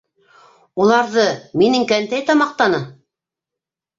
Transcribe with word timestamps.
Уларҙы... 0.85 1.25
минең 1.61 1.85
кәнтәй 1.91 2.25
тамаҡтаны. 2.29 2.83